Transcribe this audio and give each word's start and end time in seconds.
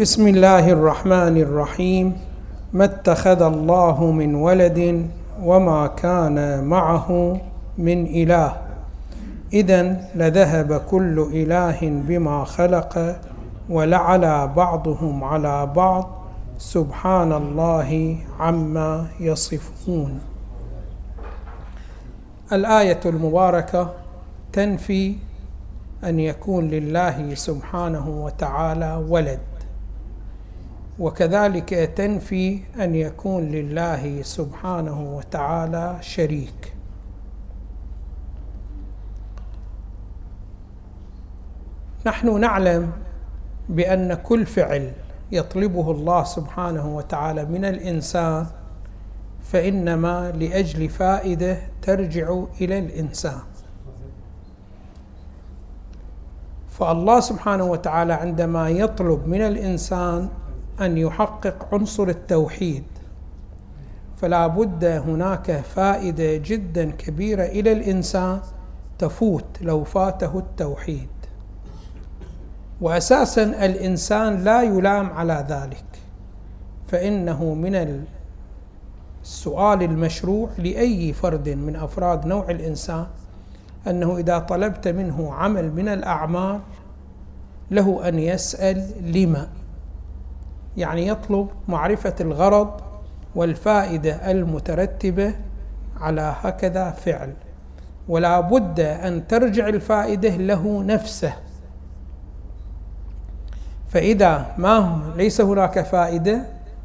بسم 0.00 0.28
الله 0.28 0.72
الرحمن 0.72 1.36
الرحيم. 1.36 2.16
ما 2.72 2.84
اتخذ 2.84 3.42
الله 3.42 4.10
من 4.10 4.34
ولد 4.34 5.10
وما 5.42 5.86
كان 5.86 6.64
معه 6.64 7.40
من 7.78 8.06
إله. 8.06 8.56
إذا 9.52 9.82
لذهب 10.14 10.80
كل 10.88 11.28
إله 11.32 11.78
بما 11.82 12.44
خلق 12.44 13.20
ولعلى 13.70 14.50
بعضهم 14.56 15.24
على 15.24 15.66
بعض. 15.76 16.10
سبحان 16.58 17.32
الله 17.32 18.16
عما 18.40 19.06
يصفون. 19.20 20.20
الآية 22.52 23.00
المباركة 23.06 23.90
تنفي 24.52 25.14
أن 26.04 26.20
يكون 26.20 26.68
لله 26.68 27.34
سبحانه 27.34 28.08
وتعالى 28.08 29.04
ولد. 29.08 29.49
وكذلك 31.00 31.68
تنفي 31.96 32.60
أن 32.80 32.94
يكون 32.94 33.42
لله 33.48 34.22
سبحانه 34.22 35.16
وتعالى 35.16 35.96
شريك. 36.00 36.74
نحن 42.06 42.40
نعلم 42.40 42.92
بأن 43.68 44.14
كل 44.14 44.46
فعل 44.46 44.92
يطلبه 45.32 45.90
الله 45.90 46.24
سبحانه 46.24 46.96
وتعالى 46.96 47.44
من 47.44 47.64
الإنسان 47.64 48.46
فإنما 49.42 50.30
لأجل 50.30 50.88
فائدة 50.88 51.58
ترجع 51.82 52.42
إلى 52.60 52.78
الإنسان. 52.78 53.40
فالله 56.68 57.20
سبحانه 57.20 57.64
وتعالى 57.64 58.12
عندما 58.12 58.68
يطلب 58.68 59.28
من 59.28 59.40
الإنسان 59.40 60.28
أن 60.80 60.98
يحقق 60.98 61.74
عنصر 61.74 62.08
التوحيد. 62.08 62.84
فلا 64.16 64.46
بد 64.46 64.84
هناك 64.84 65.52
فائدة 65.52 66.36
جدا 66.36 66.90
كبيرة 66.90 67.42
إلى 67.44 67.72
الإنسان 67.72 68.40
تفوت 68.98 69.44
لو 69.60 69.84
فاته 69.84 70.38
التوحيد. 70.38 71.08
واساسا 72.80 73.42
الإنسان 73.42 74.44
لا 74.44 74.62
يلام 74.62 75.10
على 75.10 75.46
ذلك. 75.48 75.84
فإنه 76.88 77.54
من 77.54 78.04
السؤال 79.22 79.82
المشروع 79.82 80.48
لأي 80.58 81.12
فرد 81.12 81.48
من 81.48 81.76
أفراد 81.76 82.26
نوع 82.26 82.50
الإنسان 82.50 83.06
أنه 83.86 84.16
إذا 84.18 84.38
طلبت 84.38 84.88
منه 84.88 85.32
عمل 85.34 85.72
من 85.72 85.88
الأعمال 85.88 86.60
له 87.70 88.08
أن 88.08 88.18
يسأل 88.18 89.12
لما. 89.12 89.48
يعني 90.76 91.06
يطلب 91.06 91.48
معرفة 91.68 92.14
الغرض 92.20 92.80
والفائدة 93.34 94.30
المترتبة 94.30 95.34
على 96.00 96.34
هكذا 96.40 96.90
فعل. 96.90 97.32
ولا 98.08 98.40
بد 98.40 98.80
أن 98.80 99.26
ترجع 99.26 99.68
الفائدة 99.68 100.28
له 100.28 100.82
نفسه. 100.82 101.32
فإذا 103.88 104.54
ما 104.58 105.00
ليس 105.16 105.40
هناك 105.40 105.80
فائدة 105.80 106.42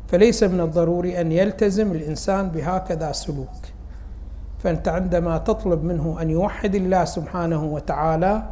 فليس 0.08 0.44
من 0.44 0.62
الضروري 0.62 1.22
أن 1.22 1.32
يلتزم 1.32 1.92
الإنسان 1.92 2.50
بهكذا 2.50 3.12
سلوك. 3.12 3.50
فأنت 4.64 4.88
عندما 4.88 5.38
تطلب 5.38 5.84
منه 5.84 6.18
أن 6.22 6.30
يوحد 6.30 6.76
الله 6.76 7.06
سبحانه 7.06 7.64
وتعالى 7.64 8.44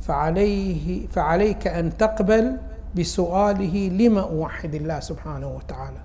فعليه 0.00 1.06
فعليك 1.06 1.66
أن 1.66 1.96
تقبل 1.96 2.56
بسؤاله 2.96 3.88
لما 3.88 4.20
أوحد 4.20 4.74
الله 4.74 5.00
سبحانه 5.00 5.48
وتعالى؟ 5.48 6.00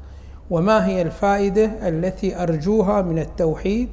وما 0.49 0.85
هي 0.85 1.01
الفائدة 1.01 1.65
التي 1.65 2.43
أرجوها 2.43 3.01
من 3.01 3.19
التوحيد؟ 3.19 3.89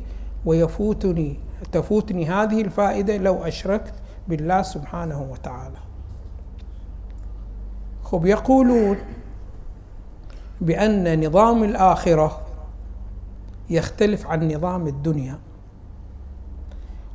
ويفوتني 0.47 1.37
تفوتني 1.73 2.27
هذه 2.27 2.61
الفائدة 2.61 3.17
لو 3.17 3.45
أشركت 3.45 3.93
بالله 4.29 4.63
سبحانه 4.63 5.27
وتعالى. 5.33 5.77
خب 8.05 8.27
يقولون 8.27 8.97
بأن 10.61 11.27
نظام 11.27 11.65
الآخرة 11.65 12.41
يختلف 13.71 14.27
عن 14.27 14.53
نظام 14.53 14.87
الدنيا. 14.87 15.39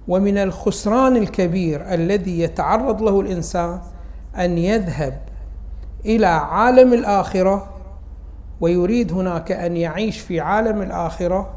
ومن 0.08 0.38
الخسران 0.38 1.18
الكبير 1.18 1.94
الذي 1.94 2.40
يتعرض 2.40 3.02
له 3.02 3.22
الإنسان 3.22 3.82
أن 4.38 4.58
يذهب 4.58 5.22
إلى 6.06 6.26
عالم 6.26 6.94
الآخرة 6.94 7.68
ويريد 8.62 9.14
هناك 9.14 9.52
أن 9.52 9.78
يعيش 9.78 10.20
في 10.20 10.40
عالم 10.40 10.82
الآخرة 10.82 11.54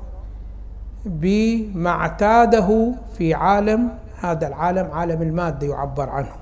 بما 1.04 1.90
اعتاده 1.90 2.92
في 3.18 3.34
عالم 3.34 3.90
هذا 4.20 4.46
العالم 4.46 4.90
عالم 4.90 5.22
المادة 5.22 5.66
يعبر 5.66 6.10
عنه. 6.10 6.32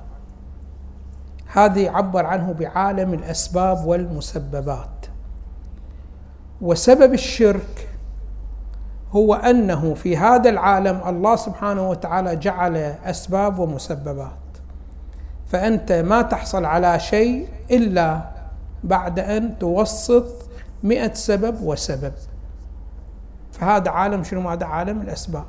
هذا 1.52 1.80
يعبر 1.80 2.26
عنه 2.26 2.52
بعالم 2.52 3.14
الأسباب 3.14 3.86
والمسببات. 3.86 5.06
وسبب 6.60 7.14
الشرك 7.14 7.88
هو 9.12 9.34
أنه 9.34 9.94
في 9.94 10.16
هذا 10.16 10.50
العالم 10.50 11.00
الله 11.06 11.36
سبحانه 11.36 11.90
وتعالى 11.90 12.36
جعل 12.36 12.76
أسباب 13.04 13.58
ومسببات. 13.58 14.41
فأنت 15.52 15.92
ما 15.92 16.22
تحصل 16.22 16.64
على 16.64 17.00
شيء 17.00 17.48
إلا 17.70 18.20
بعد 18.84 19.18
أن 19.18 19.58
توسط 19.58 20.24
مئة 20.82 21.14
سبب 21.14 21.62
وسبب. 21.62 22.12
فهذا 23.52 23.90
عالم 23.90 24.24
شنو 24.24 24.48
هذا 24.48 24.66
عالم؟ 24.66 25.00
الأسباب. 25.00 25.44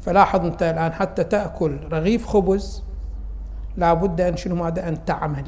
فلاحظ 0.00 0.46
أنت 0.46 0.62
الآن 0.62 0.92
حتى 0.92 1.24
تأكل 1.24 1.78
رغيف 1.92 2.26
خبز 2.26 2.82
لا 3.76 3.94
بد 3.94 4.20
أن 4.20 4.36
شنو 4.36 4.54
ماذا 4.54 4.88
أن 4.88 5.04
تعمل. 5.04 5.44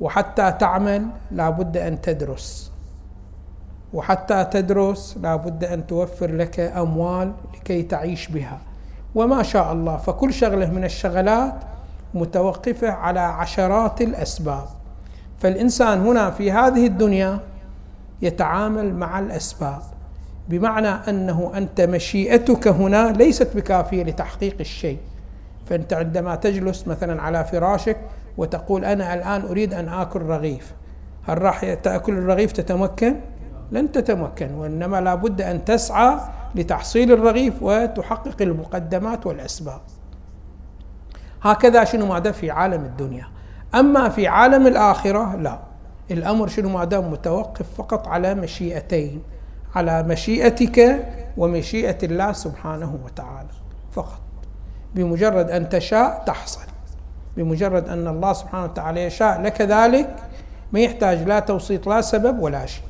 وحتى 0.00 0.52
تعمل 0.52 1.06
لا 1.30 1.50
بد 1.50 1.76
أن 1.76 2.00
تدرس. 2.00 2.72
وحتى 3.92 4.44
تدرس 4.44 5.18
لا 5.22 5.36
بد 5.36 5.64
أن 5.64 5.86
توفر 5.86 6.30
لك 6.30 6.60
أموال 6.60 7.32
لكي 7.54 7.82
تعيش 7.82 8.28
بها. 8.28 8.58
وما 9.14 9.42
شاء 9.42 9.72
الله 9.72 9.96
فكل 9.96 10.32
شغلة 10.32 10.70
من 10.70 10.84
الشغلات 10.84 11.54
متوقفة 12.14 12.90
على 12.90 13.20
عشرات 13.20 14.00
الأسباب. 14.00 14.64
فالإنسان 15.38 16.00
هنا 16.00 16.30
في 16.30 16.52
هذه 16.52 16.86
الدنيا 16.86 17.40
يتعامل 18.22 18.94
مع 18.94 19.18
الأسباب 19.18 19.82
بمعنى 20.48 20.88
أنه 20.88 21.52
أنت 21.56 21.80
مشيئتك 21.80 22.68
هنا 22.68 23.12
ليست 23.12 23.56
بكافية 23.56 24.02
لتحقيق 24.02 24.56
الشيء. 24.60 24.98
فأنت 25.66 25.92
عندما 25.92 26.34
تجلس 26.34 26.88
مثلا 26.88 27.22
على 27.22 27.44
فراشك 27.44 27.96
وتقول 28.36 28.84
أنا 28.84 29.14
الآن 29.14 29.40
أريد 29.40 29.74
أن 29.74 29.88
آكل 29.88 30.20
رغيف 30.22 30.74
هل 31.26 31.42
راح 31.42 31.74
تأكل 31.74 32.12
الرغيف 32.12 32.52
تتمكن؟ 32.52 33.16
لن 33.72 33.92
تتمكن 33.92 34.54
وإنما 34.54 35.00
لابد 35.00 35.42
أن 35.42 35.64
تسعى 35.64 36.16
لتحصيل 36.54 37.12
الرغيف 37.12 37.62
وتحقق 37.62 38.42
المقدمات 38.42 39.26
والأسباب. 39.26 39.80
هكذا 41.44 41.84
شنو 41.84 42.06
ماذا 42.06 42.32
في 42.32 42.50
عالم 42.50 42.84
الدنيا. 42.84 43.26
أما 43.74 44.08
في 44.08 44.26
عالم 44.28 44.66
الآخرة 44.66 45.36
لا. 45.36 45.58
الأمر 46.10 46.48
شنو 46.48 46.68
ماذا 46.68 47.00
متوقف 47.00 47.66
فقط 47.78 48.08
على 48.08 48.34
مشيئتين 48.34 49.22
على 49.74 50.02
مشيئتك 50.02 51.06
ومشيئة 51.36 51.98
الله 52.02 52.32
سبحانه 52.32 52.98
وتعالى 53.04 53.48
فقط. 53.92 54.20
بمجرد 54.94 55.50
أن 55.50 55.68
تشاء 55.68 56.22
تحصل. 56.26 56.60
بمجرد 57.36 57.88
أن 57.88 58.08
الله 58.08 58.32
سبحانه 58.32 58.64
وتعالى 58.64 59.04
يشاء 59.04 59.42
لك 59.42 59.60
ذلك. 59.60 60.16
ما 60.72 60.80
يحتاج 60.80 61.22
لا 61.22 61.40
توسيط 61.40 61.88
لا 61.88 62.00
سبب 62.00 62.38
ولا 62.38 62.66
شيء. 62.66 62.84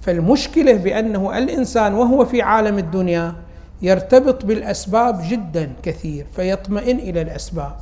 فالمشكلة 0.00 0.72
بأنه 0.72 1.38
الإنسان 1.38 1.94
وهو 1.94 2.24
في 2.24 2.42
عالم 2.42 2.78
الدنيا 2.78 3.34
يرتبط 3.82 4.44
بالأسباب 4.44 5.20
جدا 5.28 5.72
كثير 5.82 6.26
فيطمئن 6.36 6.98
إلى 6.98 7.22
الأسباب 7.22 7.72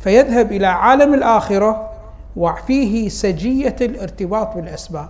فيذهب 0.00 0.52
إلى 0.52 0.66
عالم 0.66 1.14
الآخرة 1.14 1.90
وفيه 2.36 3.08
سجية 3.08 3.76
الارتباط 3.80 4.56
بالأسباب. 4.56 5.08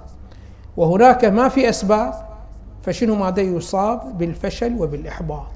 وهناك 0.76 1.24
ما 1.24 1.48
في 1.48 1.68
أسباب 1.68 2.14
فشنو 2.82 3.14
ماذا 3.14 3.40
يصاب 3.40 4.18
بالفشل 4.18 4.76
وبالإحباط؟ 4.82 5.46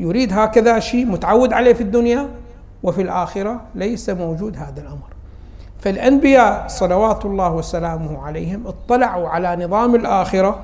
يريد 0.00 0.32
هكذا 0.32 0.78
شيء 0.78 1.06
متعود 1.06 1.52
عليه 1.52 1.72
في 1.72 1.82
الدنيا 1.82 2.28
وفي 2.82 3.02
الآخرة 3.02 3.60
ليس 3.74 4.10
موجود 4.10 4.56
هذا 4.56 4.80
الأمر. 4.80 5.12
فالأنبياء 5.80 6.68
صلوات 6.68 7.24
الله 7.24 7.52
وسلامه 7.52 8.22
عليهم 8.26 8.66
اطلعوا 8.66 9.28
على 9.28 9.66
نظام 9.66 9.94
الآخرة 9.94 10.60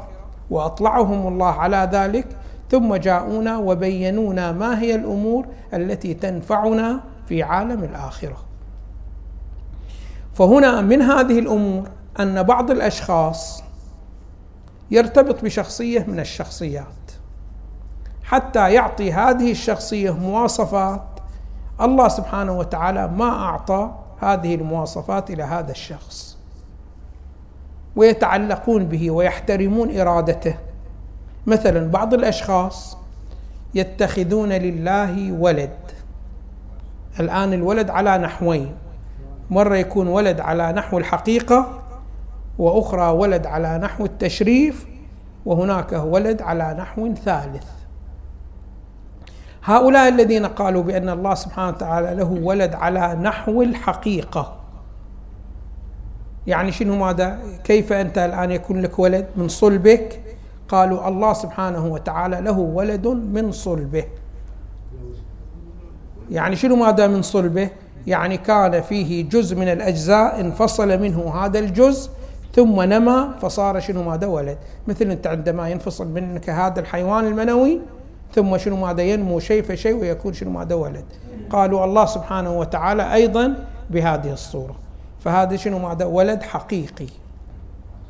وأطلعهم 0.50 1.28
الله 1.28 1.52
على 1.52 1.88
ذلك 1.92 2.26
ثم 2.70 2.94
جاءونا 2.94 3.58
وبينونا 3.58 4.52
ما 4.52 4.80
هي 4.80 4.94
الأمور 4.94 5.46
التي 5.74 6.14
تنفعنا 6.14 7.00
في 7.28 7.42
عالم 7.42 7.84
الآخرة. 7.84 8.36
فهنا 10.34 10.80
من 10.80 11.02
هذه 11.02 11.38
الأمور 11.38 11.88
أن 12.20 12.42
بعض 12.42 12.70
الأشخاص 12.70 13.62
يرتبط 14.90 15.44
بشخصية 15.44 16.04
من 16.08 16.20
الشخصيات. 16.20 16.84
حتى 18.24 18.72
يعطي 18.72 19.12
هذه 19.12 19.50
الشخصية 19.50 20.10
مواصفات 20.10 21.02
الله 21.80 22.08
سبحانه 22.08 22.58
وتعالى 22.58 23.08
ما 23.08 23.30
أعطى 23.30 23.94
هذه 24.20 24.54
المواصفات 24.54 25.30
إلى 25.30 25.42
هذا 25.42 25.70
الشخص. 25.70 26.38
ويتعلقون 27.96 28.84
به 28.84 29.10
ويحترمون 29.10 30.00
إرادته. 30.00 30.54
مثلا 31.48 31.90
بعض 31.90 32.14
الأشخاص 32.14 32.98
يتخذون 33.74 34.52
لله 34.52 35.32
ولد. 35.32 35.70
الآن 37.20 37.52
الولد 37.52 37.90
على 37.90 38.18
نحوين. 38.18 38.72
مرة 39.50 39.76
يكون 39.76 40.08
ولد 40.08 40.40
على 40.40 40.72
نحو 40.72 40.98
الحقيقة 40.98 41.82
وأخرى 42.58 43.10
ولد 43.10 43.46
على 43.46 43.78
نحو 43.78 44.04
التشريف 44.04 44.86
وهناك 45.46 45.92
ولد 45.92 46.42
على 46.42 46.76
نحو 46.78 47.14
ثالث. 47.14 47.66
هؤلاء 49.64 50.08
الذين 50.08 50.46
قالوا 50.46 50.82
بأن 50.82 51.08
الله 51.08 51.34
سبحانه 51.34 51.68
وتعالى 51.68 52.14
له 52.14 52.38
ولد 52.42 52.74
على 52.74 53.14
نحو 53.14 53.62
الحقيقة. 53.62 54.56
يعني 56.46 56.72
شنو 56.72 56.96
ماذا؟ 56.96 57.38
كيف 57.64 57.92
أنت 57.92 58.18
الآن 58.18 58.50
يكون 58.50 58.82
لك 58.82 58.98
ولد 58.98 59.26
من 59.36 59.48
صلبك؟ 59.48 60.20
قالوا 60.68 61.08
الله 61.08 61.32
سبحانه 61.32 61.86
وتعالى 61.86 62.40
له 62.40 62.58
ولد 62.58 63.06
من 63.06 63.52
صلبه. 63.52 64.04
يعني 66.30 66.56
شنو 66.56 66.76
ماذا 66.76 67.06
من 67.06 67.22
صلبه؟ 67.22 67.70
يعني 68.06 68.36
كان 68.36 68.80
فيه 68.80 69.28
جزء 69.28 69.56
من 69.56 69.68
الأجزاء 69.68 70.40
انفصل 70.40 71.00
منه 71.00 71.34
هذا 71.34 71.58
الجزء 71.58 72.10
ثم 72.54 72.82
نما 72.82 73.34
فصار 73.42 73.80
شنو 73.80 74.02
ماذا 74.02 74.26
ولد. 74.26 74.58
مثل 74.88 75.10
أنت 75.10 75.26
عندما 75.26 75.68
ينفصل 75.68 76.06
منك 76.08 76.50
هذا 76.50 76.80
الحيوان 76.80 77.26
المنوي 77.26 77.80
ثم 78.34 78.58
شنو 78.58 78.76
ماذا 78.76 79.02
ينمو 79.02 79.38
شيء 79.38 79.62
فشيء 79.62 79.94
ويكون 79.94 80.32
شنو 80.32 80.50
ماذا 80.50 80.74
ولد. 80.74 81.04
قالوا 81.50 81.84
الله 81.84 82.06
سبحانه 82.06 82.58
وتعالى 82.58 83.14
أيضا 83.14 83.54
بهذه 83.90 84.32
الصورة. 84.32 84.76
فهذا 85.20 85.56
شنو 85.56 85.78
ماذا 85.78 86.04
ولد 86.04 86.42
حقيقي. 86.42 87.06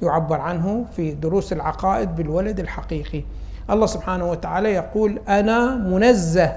يعبر 0.03 0.41
عنه 0.41 0.85
في 0.97 1.11
دروس 1.11 1.53
العقائد 1.53 2.17
بالولد 2.17 2.61
الحقيقي. 2.61 3.23
الله 3.71 3.87
سبحانه 3.87 4.31
وتعالى 4.31 4.73
يقول 4.73 5.21
أنا 5.29 5.77
منزه 5.77 6.53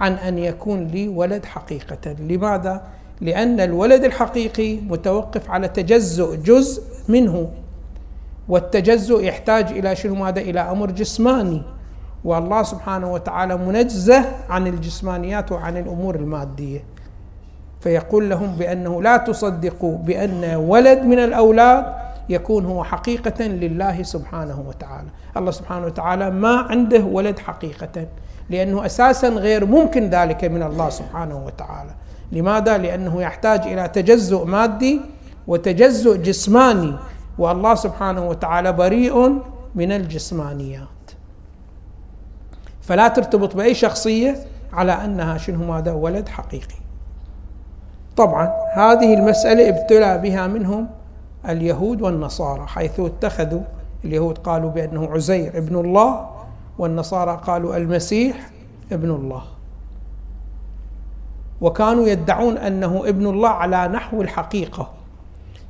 عن 0.00 0.12
أن 0.12 0.38
يكون 0.38 0.86
لي 0.86 1.08
ولد 1.08 1.44
حقيقة. 1.44 2.12
لماذا؟ 2.12 2.82
لأن 3.20 3.60
الولد 3.60 4.04
الحقيقي 4.04 4.76
متوقف 4.76 5.50
على 5.50 5.68
تجزؤ 5.68 6.34
جزء 6.34 6.82
منه. 7.08 7.50
والتجزؤ 8.48 9.22
يحتاج 9.22 9.66
إلى 9.66 9.96
شنو؟ 9.96 10.14
ماذا؟ 10.14 10.40
إلى 10.40 10.60
أمر 10.60 10.90
جسماني. 10.90 11.62
والله 12.24 12.62
سبحانه 12.62 13.12
وتعالى 13.12 13.56
منزه 13.56 14.24
عن 14.48 14.66
الجسمانيات 14.66 15.52
وعن 15.52 15.76
الأمور 15.76 16.14
المادية. 16.14 16.84
فيقول 17.80 18.30
لهم 18.30 18.56
بأنه 18.56 19.02
لا 19.02 19.16
تصدقوا 19.16 19.96
بأن 19.96 20.54
ولد 20.54 21.02
من 21.02 21.18
الأولاد 21.18 21.84
يكون 22.28 22.66
هو 22.66 22.84
حقيقة 22.84 23.44
لله 23.44 24.02
سبحانه 24.02 24.64
وتعالى. 24.68 25.08
الله 25.36 25.50
سبحانه 25.50 25.86
وتعالى 25.86 26.30
ما 26.30 26.56
عنده 26.56 27.04
ولد 27.04 27.38
حقيقة 27.38 28.06
لأنه 28.50 28.86
أساسا 28.86 29.28
غير 29.28 29.66
ممكن 29.66 30.10
ذلك 30.10 30.44
من 30.44 30.62
الله 30.62 30.90
سبحانه 30.90 31.44
وتعالى. 31.46 31.90
لماذا؟ 32.32 32.78
لأنه 32.78 33.22
يحتاج 33.22 33.60
إلى 33.60 33.88
تجزؤ 33.88 34.44
مادي 34.44 35.00
وتجزؤ 35.46 36.16
جسماني 36.16 36.94
والله 37.38 37.74
سبحانه 37.74 38.28
وتعالى 38.28 38.72
بريء 38.72 39.38
من 39.74 39.92
الجسمانيات. 39.92 40.88
فلا 42.82 43.08
ترتبط 43.08 43.56
بأي 43.56 43.74
شخصية 43.74 44.36
على 44.72 44.92
أنها 44.92 45.38
شنو 45.38 45.64
ماذا؟ 45.72 45.92
ولد 45.92 46.28
حقيقي. 46.28 46.82
طبعا 48.16 48.50
هذه 48.74 49.14
المسألة 49.14 49.68
ابتلى 49.68 50.18
بها 50.18 50.46
منهم 50.46 50.88
اليهود 51.48 52.02
والنصارى 52.02 52.66
حيث 52.66 53.00
اتخذوا 53.00 53.62
اليهود 54.04 54.38
قالوا 54.38 54.70
بأنه 54.70 55.08
عزير 55.12 55.58
ابن 55.58 55.76
الله 55.76 56.30
والنصارى 56.78 57.40
قالوا 57.46 57.76
المسيح 57.76 58.50
ابن 58.92 59.10
الله. 59.10 59.42
وكانوا 61.60 62.08
يدعون 62.08 62.58
أنه 62.58 63.02
ابن 63.08 63.26
الله 63.26 63.48
على 63.48 63.88
نحو 63.88 64.22
الحقيقة. 64.22 64.90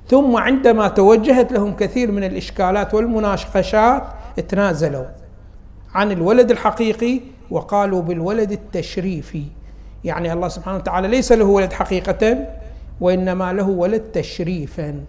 ثم 0.08 0.36
عندما 0.36 0.88
توجهت 0.88 1.52
لهم 1.52 1.76
كثير 1.76 2.12
من 2.12 2.24
الإشكالات 2.24 2.94
والمناقشات 2.94 4.02
تنازلوا 4.48 5.04
عن 5.94 6.12
الولد 6.12 6.50
الحقيقي 6.50 7.20
وقالوا 7.50 8.02
بالولد 8.02 8.52
التشريفي. 8.52 9.44
يعني 10.04 10.32
الله 10.32 10.48
سبحانه 10.48 10.76
وتعالى 10.76 11.08
ليس 11.08 11.32
له 11.32 11.44
ولد 11.44 11.72
حقيقة 11.72 12.46
وإنما 13.00 13.52
له 13.52 13.68
ولد 13.68 14.00
تشريفا. 14.00 15.04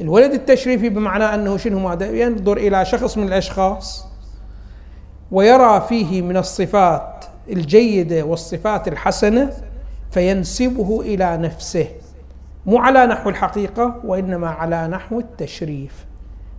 الولد 0.00 0.32
التشريفي 0.32 0.88
بمعنى 0.88 1.24
أنه 1.24 1.56
شنو 1.56 1.78
ماذا؟ 1.78 2.06
ينظر 2.06 2.56
إلى 2.56 2.84
شخص 2.84 3.18
من 3.18 3.28
الأشخاص 3.28 4.06
ويرى 5.32 5.86
فيه 5.88 6.22
من 6.22 6.36
الصفات 6.36 7.24
الجيدة 7.48 8.22
والصفات 8.22 8.88
الحسنة 8.88 9.52
فينسبه 10.10 11.00
إلى 11.00 11.36
نفسه 11.36 11.88
مو 12.66 12.78
على 12.78 13.06
نحو 13.06 13.30
الحقيقة 13.30 14.00
وإنما 14.04 14.48
على 14.48 14.88
نحو 14.88 15.18
التشريف. 15.20 16.06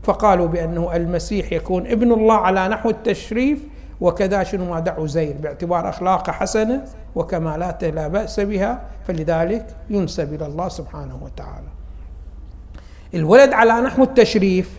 فقالوا 0.03 0.47
بأنه 0.47 0.95
المسيح 0.95 1.51
يكون 1.51 1.88
ابن 1.88 2.12
الله 2.12 2.36
على 2.36 2.68
نحو 2.68 2.89
التشريف 2.89 3.63
وكذا 4.01 4.44
شنو 4.44 4.65
ما 4.65 4.79
دعوا 4.79 5.08
زير 5.08 5.36
باعتبار 5.39 5.89
أخلاقه 5.89 6.31
حسنة 6.31 6.86
وكمالاته 7.15 7.89
لا 7.89 8.08
بأس 8.08 8.39
بها 8.39 8.81
فلذلك 9.08 9.75
ينسب 9.89 10.34
إلى 10.34 10.46
الله 10.46 10.69
سبحانه 10.69 11.19
وتعالى. 11.24 11.67
الولد 13.13 13.54
على 13.54 13.82
نحو 13.82 14.04
التشريف 14.04 14.70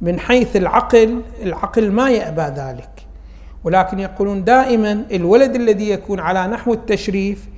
من 0.00 0.20
حيث 0.20 0.56
العقل 0.56 1.22
العقل 1.42 1.90
ما 1.92 2.10
يأبى 2.10 2.60
ذلك. 2.60 2.90
ولكن 3.64 4.00
يقولون 4.00 4.44
دائما 4.44 5.04
الولد 5.12 5.54
الذي 5.54 5.90
يكون 5.90 6.20
على 6.20 6.46
نحو 6.46 6.72
التشريف 6.72 7.48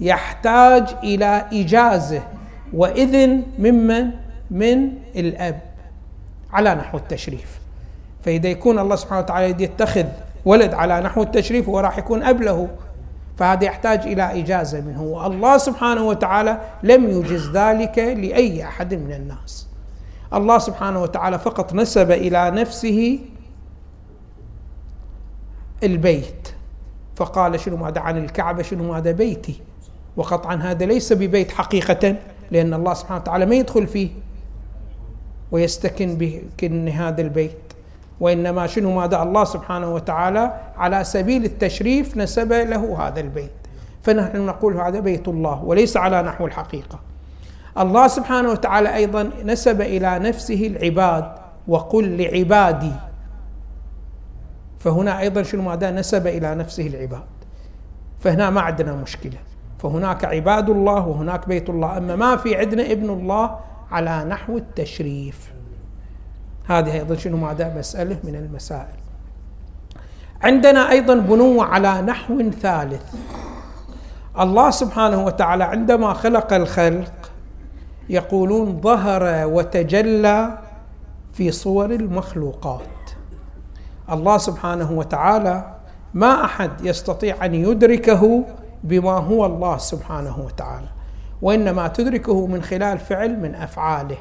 يحتاج 0.00 0.94
إلى 1.04 1.46
إجازة 1.52 2.22
وإذن 2.72 3.42
ممن؟ 3.58 4.10
من 4.50 4.92
الأب 5.16 5.60
على 6.52 6.74
نحو 6.74 6.98
التشريف. 6.98 7.60
فإذا 8.24 8.48
يكون 8.48 8.78
الله 8.78 8.96
سبحانه 8.96 9.20
وتعالى 9.20 9.64
يتخذ 9.64 10.06
ولد 10.44 10.74
على 10.74 11.00
نحو 11.00 11.22
التشريف 11.22 11.68
هو 11.68 11.80
راح 11.80 11.98
يكون 11.98 12.22
أب 12.22 12.42
له. 12.42 12.68
فهذا 13.36 13.64
يحتاج 13.64 14.00
إلى 14.00 14.40
إجازة 14.40 14.80
منه. 14.80 15.02
والله 15.02 15.58
سبحانه 15.58 16.02
وتعالى 16.02 16.60
لم 16.82 17.10
يجز 17.10 17.50
ذلك 17.50 17.98
لأي 17.98 18.64
أحد 18.64 18.94
من 18.94 19.12
الناس. 19.12 19.66
الله 20.34 20.58
سبحانه 20.58 21.02
وتعالى 21.02 21.38
فقط 21.38 21.74
نسب 21.74 22.10
إلى 22.10 22.50
نفسه 22.50 23.18
البيت. 25.84 26.48
فقال 27.16 27.60
شنو 27.60 27.76
ماذا 27.76 28.00
عن 28.00 28.18
الكعبة؟ 28.18 28.62
شنو 28.62 28.92
ماذا 28.92 29.12
بيتي؟ 29.12 29.60
وقطعا 30.16 30.56
هذا 30.56 30.86
ليس 30.86 31.12
ببيت 31.12 31.50
حقيقة 31.52 32.16
لأن 32.50 32.74
الله 32.74 32.94
سبحانه 32.94 33.20
وتعالى 33.20 33.46
ما 33.46 33.54
يدخل 33.54 33.86
فيه 33.86 34.10
ويستكن 35.50 36.16
بكن 36.18 36.88
هذا 36.88 37.22
البيت. 37.22 37.72
وإنما 38.20 38.66
شنو 38.66 39.00
ماذا 39.00 39.22
الله 39.22 39.44
سبحانه 39.44 39.94
وتعالى 39.94 40.60
على 40.76 41.04
سبيل 41.04 41.44
التشريف 41.44 42.16
نسب 42.16 42.52
له 42.52 43.06
هذا 43.06 43.20
البيت. 43.20 43.50
فنحن 44.02 44.46
نقول 44.46 44.76
هذا 44.76 45.00
بيت 45.00 45.28
الله 45.28 45.64
وليس 45.64 45.96
على 45.96 46.22
نحو 46.22 46.46
الحقيقة. 46.46 46.98
الله 47.78 48.06
سبحانه 48.08 48.50
وتعالى 48.50 48.94
أيضا 48.94 49.30
نسب 49.44 49.80
إلى 49.80 50.18
نفسه 50.18 50.66
العباد 50.66 51.32
وقل 51.68 52.16
لعبادي. 52.22 52.92
فهنا 54.78 55.20
أيضا 55.20 55.42
شنو 55.42 55.62
ماذا 55.62 55.90
نسب 55.90 56.26
إلى 56.26 56.54
نفسه 56.54 56.86
العباد. 56.86 57.26
فهنا 58.20 58.50
ما 58.50 58.60
عندنا 58.60 58.94
مشكلة. 58.94 59.38
فهناك 59.78 60.24
عباد 60.24 60.70
الله 60.70 61.06
وهناك 61.06 61.48
بيت 61.48 61.70
الله. 61.70 61.98
أما 61.98 62.16
ما 62.16 62.36
في 62.36 62.56
عندنا 62.56 62.92
ابن 62.92 63.10
الله 63.10 63.58
على 63.90 64.24
نحو 64.24 64.56
التشريف. 64.56 65.52
هذه 66.68 66.92
أيضا 66.92 67.14
شنو 67.16 67.36
ماذا 67.36 67.74
مسألة 67.78 68.18
من 68.24 68.34
المسائل. 68.34 68.96
عندنا 70.42 70.90
أيضا 70.90 71.14
بنوة 71.14 71.64
على 71.64 72.02
نحو 72.02 72.50
ثالث. 72.50 73.14
الله 74.40 74.70
سبحانه 74.70 75.24
وتعالى 75.24 75.64
عندما 75.64 76.12
خلق 76.12 76.52
الخلق 76.52 77.12
يقولون 78.08 78.80
ظهر 78.80 79.46
وتجلى 79.46 80.58
في 81.32 81.50
صور 81.50 81.90
المخلوقات. 81.90 82.80
الله 84.12 84.38
سبحانه 84.38 84.92
وتعالى 84.92 85.74
ما 86.14 86.44
أحد 86.44 86.70
يستطيع 86.80 87.44
أن 87.44 87.54
يدركه 87.54 88.44
بما 88.84 89.18
هو 89.18 89.46
الله 89.46 89.76
سبحانه 89.76 90.38
وتعالى 90.46 90.88
وإنما 91.42 91.88
تدركه 91.88 92.46
من 92.46 92.62
خلال 92.62 92.98
فعل 92.98 93.40
من 93.40 93.54
أفعاله. 93.54 94.16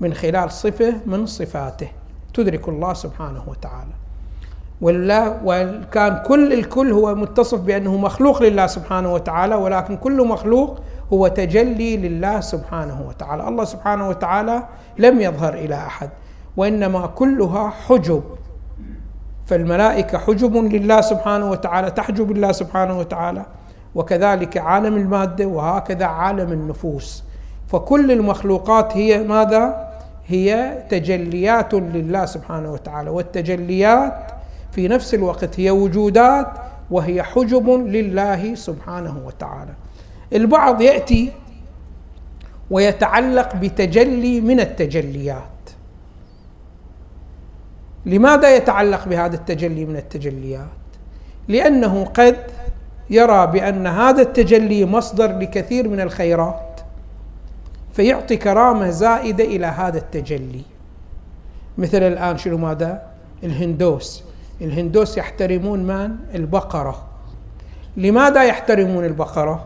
من 0.00 0.14
خلال 0.14 0.50
صفة 0.50 0.94
من 1.06 1.26
صفاته. 1.26 1.88
تدرك 2.34 2.68
الله 2.68 2.92
سبحانه 2.94 3.42
وتعالى. 3.46 3.92
ولا 4.80 5.36
وكان 5.44 6.22
كل 6.26 6.52
الكل 6.52 6.92
هو 6.92 7.14
متصف 7.14 7.60
بأنه 7.60 7.96
مخلوق 7.96 8.42
لله 8.42 8.66
سبحانه 8.66 9.12
وتعالى 9.14 9.54
ولكن 9.54 9.96
كل 9.96 10.26
مخلوق 10.26 10.80
هو 11.12 11.28
تجلي 11.28 11.96
لله 11.96 12.40
سبحانه 12.40 13.04
وتعالى. 13.08 13.48
الله 13.48 13.64
سبحانه 13.64 14.08
وتعالى 14.08 14.62
لم 14.98 15.20
يظهر 15.20 15.54
إلى 15.54 15.74
أحد 15.74 16.10
وإنما 16.56 17.06
كلها 17.06 17.70
حجب. 17.70 18.22
فالملائكة 19.46 20.18
حجب 20.18 20.56
لله 20.56 21.00
سبحانه 21.00 21.50
وتعالى 21.50 21.90
تحجب 21.90 22.30
الله 22.30 22.52
سبحانه 22.52 22.98
وتعالى. 22.98 23.46
وكذلك 23.94 24.56
عالم 24.56 24.96
المادة 24.96 25.46
وهكذا 25.46 26.06
عالم 26.06 26.52
النفوس. 26.52 27.24
فكل 27.68 28.12
المخلوقات 28.12 28.96
هي 28.96 29.24
ماذا؟ 29.24 29.89
هي 30.30 30.78
تجليات 30.88 31.74
لله 31.74 32.26
سبحانه 32.26 32.72
وتعالى 32.72 33.10
والتجليات 33.10 34.32
في 34.72 34.88
نفس 34.88 35.14
الوقت 35.14 35.60
هي 35.60 35.70
وجودات 35.70 36.46
وهي 36.90 37.22
حجب 37.22 37.70
لله 37.70 38.54
سبحانه 38.54 39.22
وتعالى. 39.26 39.72
البعض 40.32 40.80
يأتي 40.80 41.32
ويتعلق 42.70 43.56
بتجلي 43.56 44.40
من 44.40 44.60
التجليات. 44.60 45.60
لماذا 48.06 48.56
يتعلق 48.56 49.08
بهذا 49.08 49.34
التجلي 49.34 49.84
من 49.84 49.96
التجليات؟ 49.96 50.66
لأنه 51.48 52.04
قد 52.04 52.36
يرى 53.10 53.46
بأن 53.46 53.86
هذا 53.86 54.22
التجلي 54.22 54.84
مصدر 54.84 55.38
لكثير 55.38 55.88
من 55.88 56.00
الخيرات. 56.00 56.69
فيعطي 58.00 58.36
كرامة 58.36 58.90
زائدة 58.90 59.44
إلى 59.44 59.66
هذا 59.66 59.98
التجلي. 59.98 60.62
مثل 61.78 62.02
الآن 62.02 62.38
شنو 62.38 62.58
ماذا؟ 62.58 63.02
الهندوس. 63.44 64.24
الهندوس 64.60 65.16
يحترمون 65.16 65.78
من؟ 65.78 66.16
البقرة. 66.34 67.06
لماذا 67.96 68.44
يحترمون 68.44 69.04
البقرة؟ 69.04 69.64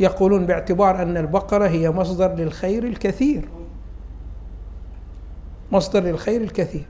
يقولون 0.00 0.46
باعتبار 0.46 1.02
أن 1.02 1.16
البقرة 1.16 1.68
هي 1.68 1.90
مصدر 1.90 2.34
للخير 2.34 2.84
الكثير. 2.84 3.48
مصدر 5.72 6.00
للخير 6.00 6.40
الكثير. 6.40 6.86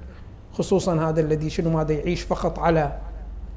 خصوصا 0.53 1.09
هذا 1.09 1.21
الذي 1.21 1.51
شنو 1.51 1.71
ماذا؟ 1.71 1.93
يعيش 1.93 2.23
فقط 2.23 2.59
على 2.59 2.93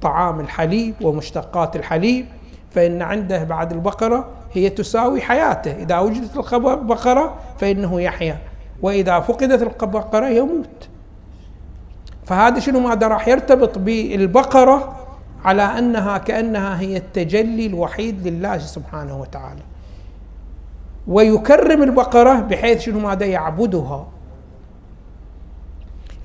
طعام 0.02 0.40
الحليب 0.40 0.96
ومشتقات 1.02 1.76
الحليب. 1.76 2.26
فإن 2.72 3.02
عنده 3.02 3.44
بعد 3.44 3.72
البقرة 3.72 4.30
هي 4.66 4.70
تساوي 4.70 5.22
حياته. 5.22 5.72
إذا 5.72 6.00
وجدت 6.00 6.54
البقرة 6.54 7.36
فإنه 7.58 8.02
يحيا. 8.02 8.38
وإذا 8.82 9.20
فقدت 9.20 9.84
البقرة 9.84 10.28
يموت 10.28 10.90
فهذا 12.26 12.60
شنو 12.60 12.80
ماذا 12.80 13.08
راح 13.08 13.28
يرتبط 13.28 13.78
بالبقرة 13.78 14.96
على 15.46 15.62
أنها 15.62 16.18
كأنها 16.18 16.80
هي 16.80 16.98
التجلي 16.98 17.66
الوحيد 17.66 18.28
لله 18.28 18.58
سبحانه 18.58 19.18
وتعالى. 19.18 19.62
ويكرم 21.08 21.84
البقرة 21.84 22.34
بحيث 22.34 22.82
شنو 22.82 23.00
ماذا 23.00 23.26
يعبدها. 23.26 24.08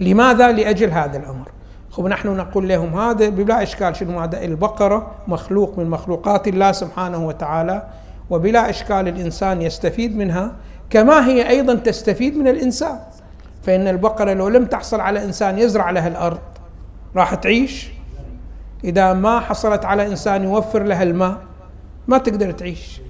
لماذا؟ 0.00 0.52
لأجل 0.52 0.90
هذا 0.90 1.18
الأمر. 1.18 1.48
خب 1.90 2.06
نحن 2.06 2.28
نقول 2.28 2.68
لهم 2.68 2.98
هذا 2.98 3.28
بلا 3.28 3.62
إشكال 3.62 3.96
شنو 3.96 4.20
هذا 4.20 4.44
البقرة 4.44 5.10
مخلوق 5.28 5.78
من 5.78 5.90
مخلوقات 5.90 6.48
الله 6.48 6.72
سبحانه 6.72 7.26
وتعالى. 7.26 7.88
وبلا 8.32 8.70
إشكال 8.70 9.08
الإنسان 9.08 9.62
يستفيد 9.62 10.16
منها 10.16 10.52
كما 10.90 11.26
هي 11.26 11.48
أيضا 11.48 11.74
تستفيد 11.74 12.36
من 12.36 12.48
الإنسان. 12.48 12.98
فإن 13.62 13.88
البقرة 13.88 14.32
لو 14.32 14.48
لم 14.48 14.64
تحصل 14.64 15.00
على 15.00 15.24
إنسان 15.24 15.58
يزرع 15.58 15.90
لها 15.90 16.08
الأرض 16.08 16.38
راح 17.16 17.34
تعيش. 17.34 17.88
إذا 18.84 19.12
ما 19.12 19.40
حصلت 19.40 19.84
على 19.84 20.06
إنسان 20.06 20.44
يوفر 20.44 20.82
لها 20.82 21.02
الماء 21.02 21.36
ما 22.08 22.18
تقدر 22.18 22.50
تعيش. 22.50 23.00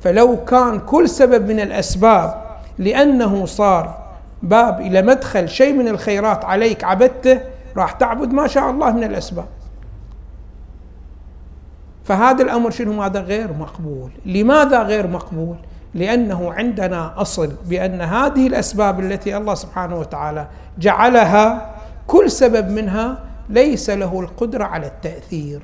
فلو 0.00 0.44
كان 0.44 0.80
كل 0.80 1.08
سبب 1.08 1.48
من 1.48 1.60
الأسباب 1.60 2.42
لأنه 2.78 3.46
صار 3.46 4.02
باب 4.42 4.80
إلى 4.80 5.02
مدخل 5.02 5.48
شيء 5.48 5.72
من 5.72 5.88
الخيرات 5.88 6.44
عليك 6.44 6.84
عبدته 6.84 7.40
راح 7.76 7.92
تعبد 7.92 8.32
ما 8.32 8.46
شاء 8.46 8.70
الله 8.70 8.92
من 8.92 9.04
الأسباب. 9.04 9.46
فهذا 12.04 12.42
الأمر 12.42 12.70
شنو؟ 12.70 13.02
هذا 13.02 13.20
غير 13.20 13.52
مقبول. 13.52 14.10
لماذا 14.26 14.82
غير 14.82 15.06
مقبول؟ 15.06 15.56
لأنه 15.94 16.52
عندنا 16.52 17.20
أصل 17.20 17.52
بأن 17.66 18.00
هذه 18.00 18.46
الأسباب 18.46 19.00
التي 19.00 19.36
الله 19.36 19.54
سبحانه 19.54 19.98
وتعالى 19.98 20.46
جعلها 20.78 21.74
كل 22.06 22.30
سبب 22.30 22.70
منها 22.70 23.18
ليس 23.48 23.90
له 23.90 24.20
القدرة 24.20 24.64
على 24.64 24.86
التأثير. 24.86 25.62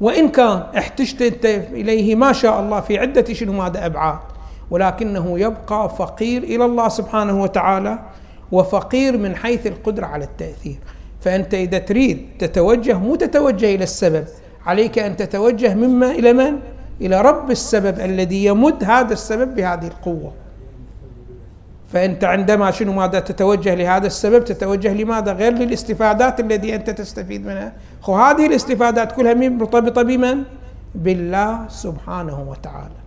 وإن 0.00 0.28
كان 0.28 0.62
احتجت 0.78 1.44
إليه 1.72 2.14
ما 2.14 2.32
شاء 2.32 2.60
الله 2.60 2.80
في 2.80 2.98
عدة 2.98 3.34
شنو؟ 3.34 3.62
هذا 3.62 3.86
أبعاد. 3.86 4.18
ولكنه 4.70 5.38
يبقى 5.38 5.96
فقير 5.96 6.42
إلى 6.42 6.64
الله 6.64 6.88
سبحانه 6.88 7.42
وتعالى 7.42 7.98
وفقير 8.52 9.18
من 9.18 9.36
حيث 9.36 9.66
القدرة 9.66 10.06
على 10.06 10.24
التأثير. 10.24 10.78
فأنت 11.22 11.54
إذا 11.54 11.78
تريد 11.78 12.28
تتوجه 12.38 12.98
مو 12.98 13.14
تتوجه 13.14 13.74
إلى 13.74 13.84
السبب 13.84 14.24
عليك 14.66 14.98
أن 14.98 15.16
تتوجه 15.16 15.74
مما 15.74 16.10
إلى 16.10 16.32
من؟ 16.32 16.58
إلى 17.00 17.20
رب 17.20 17.50
السبب 17.50 18.00
الذي 18.00 18.44
يمد 18.44 18.84
هذا 18.84 19.12
السبب 19.12 19.54
بهذه 19.54 19.86
القوة. 19.86 20.32
فأنت 21.92 22.24
عندما 22.24 22.70
شنو 22.70 22.92
ماذا 22.92 23.20
تتوجه 23.20 23.74
لهذا 23.74 24.06
السبب؟ 24.06 24.44
تتوجه 24.44 24.92
لماذا؟ 24.92 25.32
غير 25.32 25.52
للاستفادات 25.52 26.40
التي 26.40 26.74
أنت 26.74 26.90
تستفيد 26.90 27.46
منها. 27.46 27.72
خو 28.00 28.16
هذه 28.16 28.46
الاستفادات 28.46 29.12
كلها 29.12 29.34
مرتبطه 29.34 30.02
بمن 30.02 30.42
بالله 30.94 31.68
سبحانه 31.68 32.46
وتعالى. 32.50 33.00